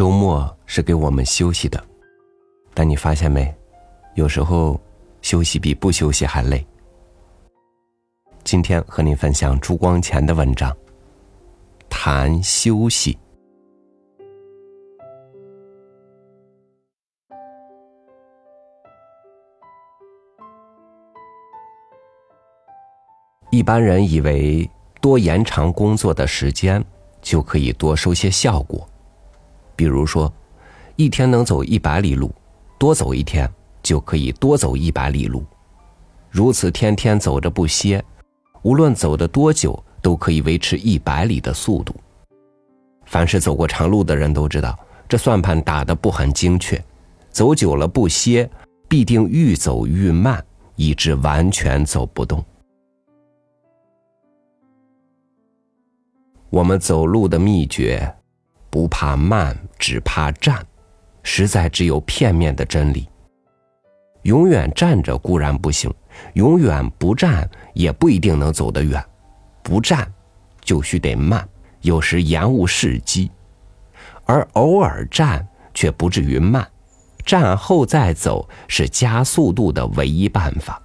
[0.00, 1.78] 周末是给我们休息的，
[2.72, 3.54] 但你发现没？
[4.14, 4.80] 有时候
[5.20, 6.66] 休息比不休息还累。
[8.42, 10.74] 今天和你分享朱光潜的文章，
[11.90, 13.18] 谈休息。
[23.50, 24.66] 一般人以为
[25.02, 26.82] 多延长工作的时间，
[27.20, 28.89] 就可以多收些效果。
[29.80, 30.30] 比如说，
[30.94, 32.30] 一天能走一百里路，
[32.78, 33.50] 多走一天
[33.82, 35.42] 就可以多走一百里路。
[36.28, 38.04] 如此天天走着不歇，
[38.60, 41.94] 无论走的多久，都可以维持一百里的速度。
[43.06, 46.78] 凡是走过长路的人都知道，这算盘打得不很精确。
[47.30, 48.50] 走久了不歇，
[48.86, 50.44] 必定愈走愈慢，
[50.76, 52.44] 以致完全走不动。
[56.50, 58.14] 我们走路的秘诀，
[58.70, 60.64] 不怕慢，只怕站，
[61.22, 63.08] 实在只有片面的真理。
[64.22, 65.92] 永远站着固然不行，
[66.34, 69.04] 永远不站也不一定能走得远。
[69.62, 70.10] 不站，
[70.60, 71.46] 就须得慢，
[71.80, 73.30] 有时延误时机；
[74.24, 76.66] 而偶尔站，却不至于慢。
[77.24, 80.80] 站后再走，是加速度的唯一办法。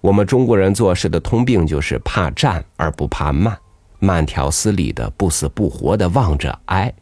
[0.00, 3.58] 我们中国人做事的通病就是怕站而不怕慢，
[3.98, 6.92] 慢条斯理的、不死不活的望着哀。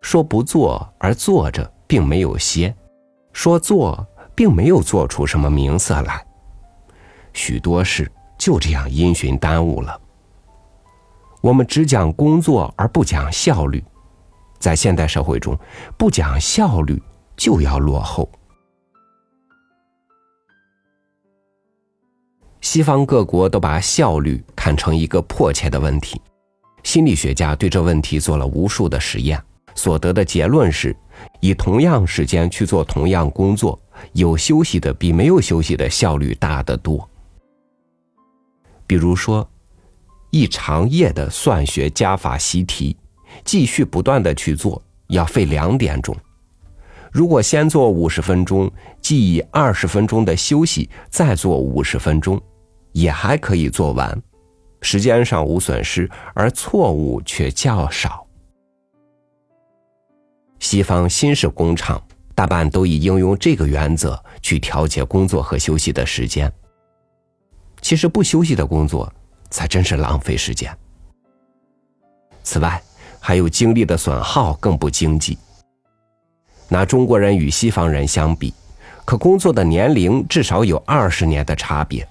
[0.00, 2.72] 说不做而做着，并没有歇；
[3.32, 6.24] 说做，并没有做出什么名色来。
[7.32, 10.00] 许多事就这样因循耽误了。
[11.42, 13.84] 我们只讲工作而不讲效率，
[14.58, 15.58] 在现代社会中，
[15.96, 17.02] 不讲效率
[17.36, 18.28] 就要落后。
[22.72, 26.22] 西方各国都把效率看成一个迫切的问题，
[26.84, 29.42] 心理学家对这问题做了无数的实验，
[29.74, 30.96] 所得的结论是：
[31.40, 33.76] 以同样时间去做同样工作，
[34.12, 37.10] 有休息的比没有休息的效率大得多。
[38.86, 39.50] 比如说，
[40.30, 42.96] 一长夜的算学加法习题，
[43.44, 46.14] 继续不断的去做，要费两点钟；
[47.10, 48.70] 如果先做五十分钟，
[49.00, 52.40] 记忆二十分钟的休息，再做五十分钟。
[52.92, 54.20] 也还可以做完，
[54.80, 58.26] 时间上无损失，而错误却较少。
[60.58, 62.02] 西方新式工厂
[62.34, 66.52] 大半都以应用这个原则去调节工作和休息的时间。
[67.80, 69.10] 其实不休息的工作
[69.48, 70.70] 才真是浪费时间。
[72.42, 72.82] 此外，
[73.18, 75.38] 还有精力的损耗更不经济。
[76.68, 78.52] 拿中国人与西方人相比，
[79.04, 82.06] 可工作的年龄至少有二十年的差别。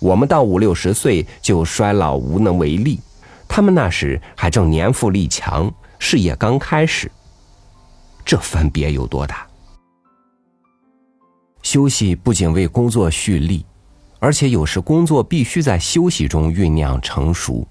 [0.00, 3.00] 我们到五六十岁就衰老无能为力，
[3.48, 7.10] 他们那时还正年富力强，事业刚开始。
[8.24, 9.46] 这分别有多大？
[11.62, 13.66] 休息不仅为工作蓄力，
[14.20, 17.66] 而且有时工作必须在休息中酝酿成熟。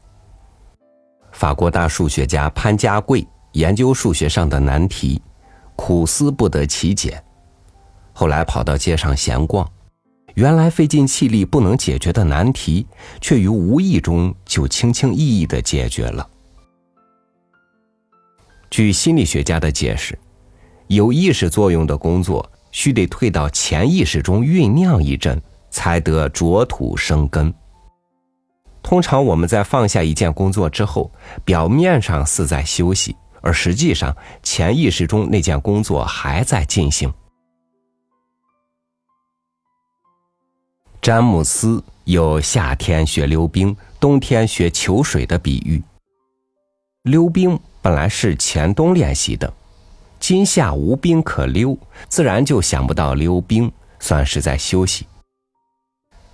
[1.31, 5.21] 法国大数学家潘家贵研究数学上的难题，
[5.75, 7.23] 苦思不得其解，
[8.11, 9.67] 后来跑到街上闲逛。
[10.37, 12.85] 原来费尽气力不能解决的难题，
[13.19, 16.29] 却于无意中就轻轻易易的解决了。
[18.69, 20.15] 据心理学家的解释，
[20.89, 27.51] 有意识作用的工作，须得退到潜意识中酝酿一阵，才得着土生根。
[28.83, 31.11] 通常我们在放下一件工作之后，
[31.43, 37.11] 表面上似在休息，而实际上潜意识中那件工作还在进行。
[41.07, 45.81] 詹姆斯有夏天学溜冰，冬天学求水的比喻。
[47.03, 49.53] 溜冰本来是前冬练习的，
[50.19, 51.77] 今夏无冰可溜，
[52.09, 55.07] 自然就想不到溜冰，算是在休息。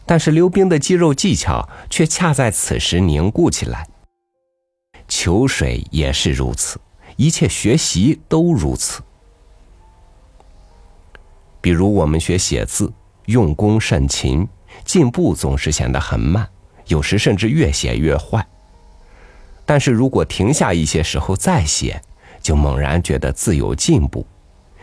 [0.07, 3.87] 但是溜冰的肌肉技巧却恰在此时凝固起来。
[5.07, 6.81] 求水也是如此，
[7.15, 9.03] 一切学习都如此。
[11.61, 12.91] 比如我们学写字，
[13.27, 14.47] 用功甚勤。
[14.83, 16.47] 进步总是显得很慢，
[16.87, 18.45] 有时甚至越写越坏。
[19.65, 22.01] 但是如果停下一些时候再写，
[22.41, 24.25] 就猛然觉得自有进步。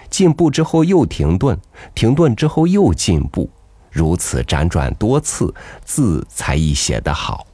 [0.08, 1.56] 进步之后又停顿，
[1.94, 3.48] 停顿之后又进步，
[3.90, 5.54] 如此辗转多次，
[5.84, 7.46] 字才易写得好。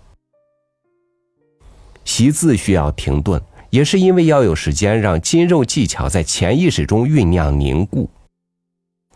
[2.05, 8.09] 习字需要停顿，也是因为要有时间让筋肉技巧在潜意识中酝酿凝固。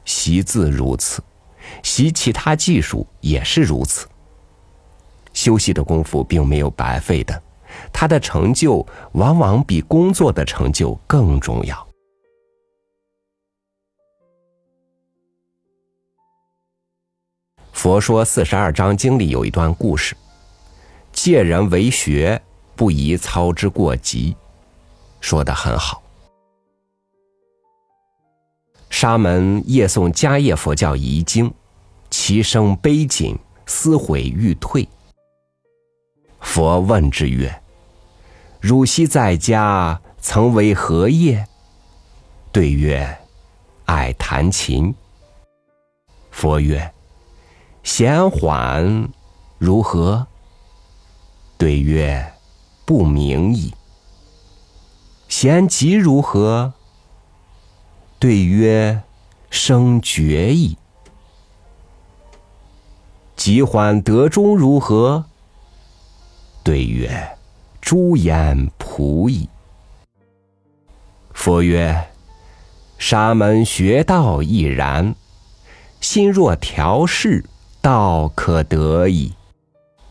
[0.04, 1.22] 习字如此。
[1.82, 4.06] 习其他技术也是如此。
[5.32, 7.42] 休息的功夫并没有白费的，
[7.92, 11.86] 他的成就往往比工作的成就更重要。
[17.72, 20.14] 佛说四十二章经里有一段故事：
[21.12, 22.42] 借人为学，
[22.76, 24.36] 不宜操之过急。
[25.20, 26.02] 说的很好。
[28.90, 31.50] 沙门夜诵迦叶佛教遗经，
[32.10, 34.86] 其声悲谨，思悔欲退。
[36.40, 37.62] 佛问之曰
[38.60, 41.46] ：“汝昔在家曾为何业？”
[42.50, 43.18] 对曰
[43.86, 44.92] ：“爱弹琴。”
[46.32, 46.92] 佛曰
[47.84, 49.08] ：“闲缓
[49.58, 50.26] 如何？”
[51.56, 52.32] 对曰
[52.84, 53.72] ：“不明矣。”
[55.28, 56.72] 闲急如何？
[58.18, 59.00] 对曰：
[59.48, 60.76] 生绝矣。
[63.40, 65.24] 急缓得中如何？
[66.62, 67.38] 对曰：
[67.80, 69.48] 诸言仆矣。
[71.32, 72.10] 佛曰：
[72.98, 75.14] 沙门学道亦然，
[76.02, 77.42] 心若调适，
[77.80, 79.32] 道可得矣。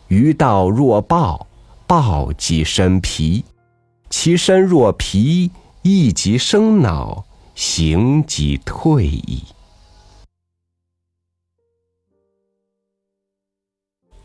[0.08, 1.46] 于道若暴，
[1.86, 3.44] 暴即生疲。
[4.08, 7.24] 其身若疲，意即生恼，
[7.54, 9.44] 行即退矣。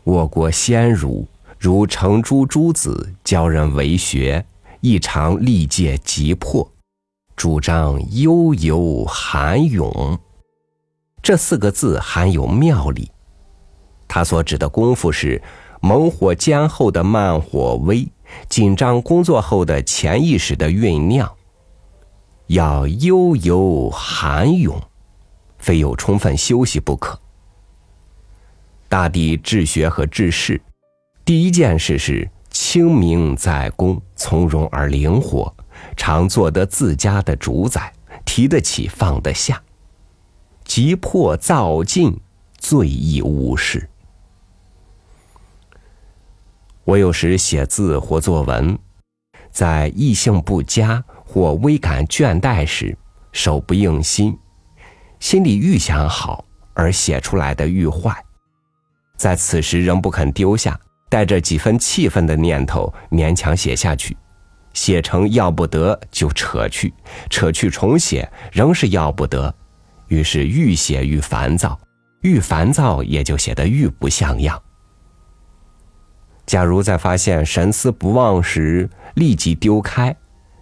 [0.06, 1.26] 我国先儒
[1.58, 4.46] 如程朱诸子教人为学，
[4.80, 6.70] 异常历届急迫，
[7.34, 10.16] 主张悠游涵泳。
[11.20, 13.10] 这四个字含有妙理。
[14.06, 15.42] 他所指的功夫是
[15.80, 18.08] 猛火煎后的慢火煨。
[18.48, 21.28] 紧张工作后的潜意识的酝酿，
[22.46, 24.80] 要悠游涵泳，
[25.58, 27.20] 非有充分休息不可。
[28.96, 30.58] 大抵治学和治世，
[31.22, 35.54] 第一件事是清明在公，从容而灵活，
[35.98, 37.92] 常做得自家的主宰，
[38.24, 39.62] 提得起放得下，
[40.64, 42.18] 急迫躁进，
[42.56, 43.86] 最易误事。
[46.84, 48.78] 我有时写字或作文，
[49.50, 52.96] 在意性不佳或微感倦怠时，
[53.30, 54.38] 手不应心，
[55.20, 58.24] 心里愈想好，而写出来的愈坏。
[59.16, 60.78] 在此时仍不肯丢下，
[61.08, 64.16] 带着几分气愤的念头勉强写下去，
[64.74, 66.92] 写成要不得就扯去，
[67.30, 69.54] 扯去重写仍是要不得，
[70.08, 71.78] 于是愈写愈烦躁，
[72.20, 74.60] 愈烦躁也就写得愈不像样。
[76.44, 80.14] 假如在发现神思不忘时，立即丢开，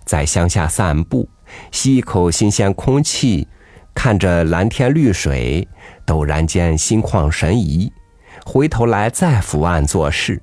[0.06, 1.28] 在乡下散步，
[1.72, 3.46] 吸一口新鲜空气，
[3.94, 5.68] 看着蓝天绿水，
[6.06, 7.92] 陡然间心旷神怡，
[8.44, 10.40] 回头来再伏案做事，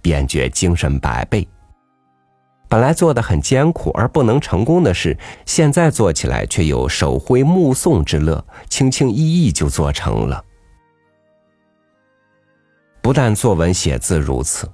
[0.00, 1.46] 便觉精神百倍。
[2.68, 10.44] 本来做的很艰苦而不能成功的事，现在做起来却有手挥目送之乐，轻轻易易就做成了。
[13.02, 14.70] 不但作文写字如此。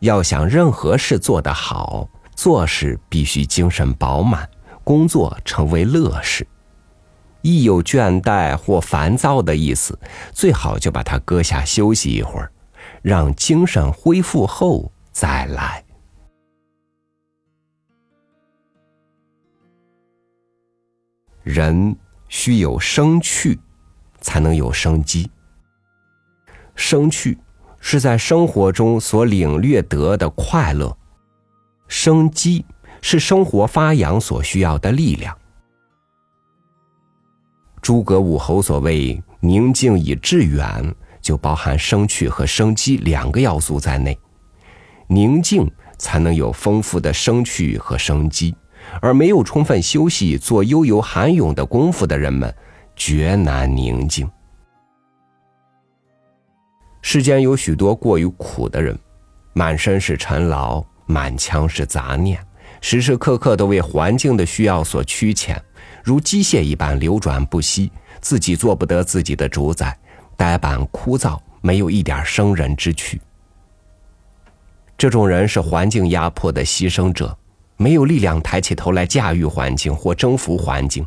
[0.00, 4.48] 要想任何事做得好，做事必须精神饱满，
[4.84, 6.46] 工作成为乐事。
[7.46, 9.96] 一有倦怠或烦躁的意思，
[10.32, 12.50] 最好就把它搁下休息一会儿，
[13.02, 15.84] 让精神恢复后再来。
[21.44, 21.96] 人
[22.28, 23.60] 需有生趣，
[24.20, 25.30] 才能有生机。
[26.74, 27.38] 生趣。
[27.78, 30.96] 是在生活中所领略得的快乐，
[31.86, 32.64] 生机
[33.00, 35.38] 是生活发扬所需要的力量。
[37.86, 44.18] 诸葛武侯所谓“宁静以致远”，就包含生趣和生机两个要素在内。
[45.06, 48.52] 宁静才能有丰富的生趣和生机，
[49.00, 52.52] 而没有充分休息、做悠游涵泳的功夫的人们，
[52.96, 54.28] 绝难宁静。
[57.02, 58.98] 世间有许多过于苦的人，
[59.52, 62.44] 满身是尘劳，满腔是杂念，
[62.80, 65.56] 时时刻刻都为环境的需要所驱遣，
[66.06, 69.98] 如机械一般流转不息，自己做不得自己的主宰，
[70.36, 73.20] 呆板枯燥，没有一点生人之趣。
[74.96, 77.36] 这种人是环境压迫的牺牲者，
[77.76, 81.04] 没有力量抬起头来驾驭环境或征服环境，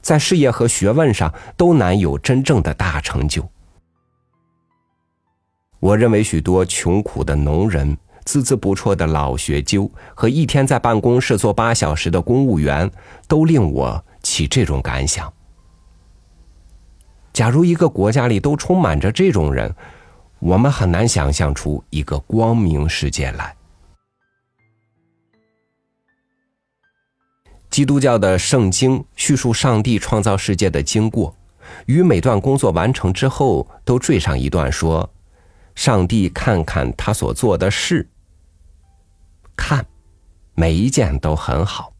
[0.00, 3.44] 在事业和学问上都难有真正的大成就。
[5.80, 12.90] 我认为许多穷苦的农人、孜孜不辍的老学究和一天在办公室坐八小时的公务员
[13.28, 15.32] 都令我起这种感想。
[17.32, 19.74] 假如一个国家里都充满着这种人
[20.38, 23.54] 我们很难想象出一个光明世界来。
[27.74, 31.34] 基督教的圣经叙述上帝创造世界的经过
[31.86, 35.10] 与每段工作完成之后都缀上一段说
[35.74, 38.08] 上帝看看他所做的事
[39.56, 39.84] 看，
[40.54, 41.92] 每一件都很好。”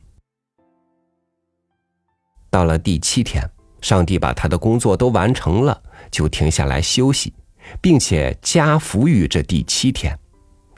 [2.50, 3.42] 到了第七天，
[3.80, 7.34] 上帝把他的工作都完成了，就停下来休息，
[7.80, 10.16] 并且加福于这第七天，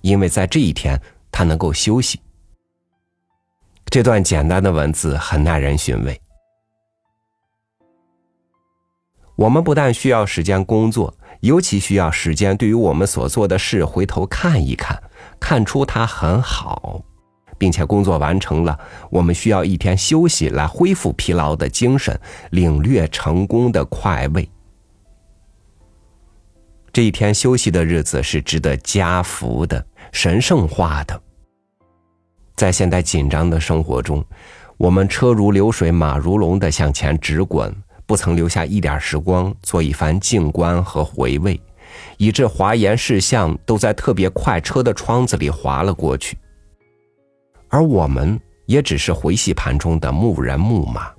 [0.01, 2.21] 因为在这一天他能够休息。
[3.87, 6.21] 这段简单的文字很耐人寻味。
[9.37, 14.99] 我们不但需要时间工作，尤其需要时间对于我们所做的事回头看一看，
[15.41, 17.03] 看出他很好。
[17.59, 18.79] 并且工作完成了，
[19.11, 24.47] 我们需要一天休息来恢复疲劳的精神，领略成功的快慰。
[26.93, 31.19] 这一天休息的日子是值得加福的、神圣化的。
[32.57, 34.23] 在现代紧张的生活中，
[34.77, 37.75] 我们车如流水、马如龙的向前直滚，
[38.05, 41.59] 不曾留下一点时光做一番静观和回味，
[42.17, 46.39] 以致华严事项都在特别快车的窗子里滑了过去。
[47.69, 51.13] 而我们也只是回戏盘中的牧人木马，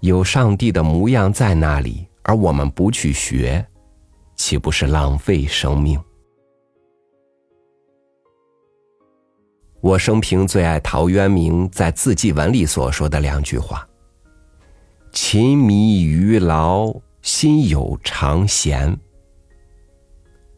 [0.00, 3.66] 有上帝的模样在那里，而我们不去学，
[4.36, 6.00] 岂不是浪费生命？
[9.80, 13.86] 我生平最爱陶渊明在字迹文里所说的两句话
[15.12, 18.98] ：“勤迷于劳，心有常闲。”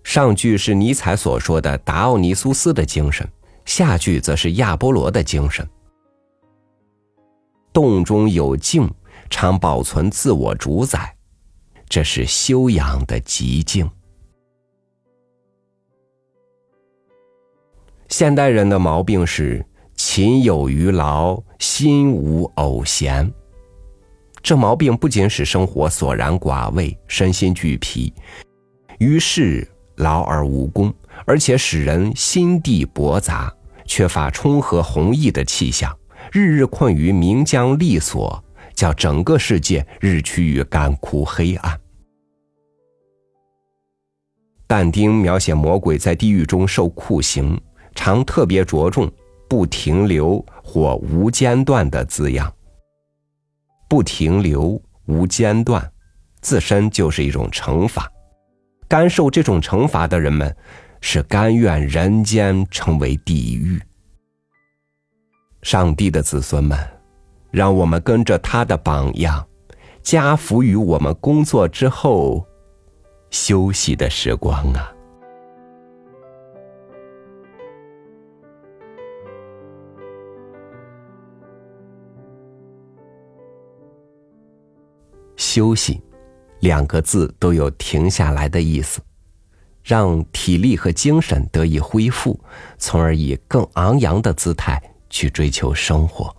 [0.08, 3.28] 上句是尼采所说的达奥尼苏斯的精神。
[3.66, 5.68] 下句则是亚波罗的精神：
[7.74, 8.90] 动中有静，
[9.28, 11.14] 常保存自我主宰，
[11.90, 13.86] 这是修养的极境。
[18.08, 19.62] 现代人的毛病是
[19.94, 23.30] 勤有余劳，心无偶闲。
[24.42, 28.10] 这毛病不仅使生活索然寡味，身心俱疲，
[28.98, 30.92] 于是劳而无功，
[31.24, 33.54] 而且使人心地驳杂。
[33.84, 35.96] 缺乏冲和弘毅的气象，
[36.30, 41.80] 日日困于名缰利锁，叫整个世界日趋于干枯黑暗。
[44.66, 47.58] 但丁描写魔鬼在地狱中受酷刑，
[47.94, 49.10] 常特别着重
[49.48, 52.52] “不停留”或“无间断”的字样。
[53.88, 55.90] 不停留、无间断，
[56.42, 58.06] 自身就是一种惩罚。
[58.88, 60.56] 甘受这种惩罚的人们。
[61.00, 63.80] 是甘愿人间成为地狱。
[65.62, 66.76] 上帝的子孙们，
[67.52, 69.46] 让我们跟着他的榜样，
[70.02, 72.44] 加福于我们工作之后
[73.30, 74.92] 休息的时光啊！
[85.36, 86.02] 休息，
[86.60, 89.00] 两个字都有停下来的意思。
[89.84, 92.38] 让体力和精神得以恢复，
[92.76, 96.36] 从而以更昂扬的姿态去追求生活。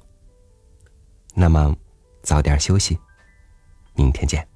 [1.34, 1.76] 那么，
[2.22, 3.00] 早点休息，
[3.96, 4.49] 明天见。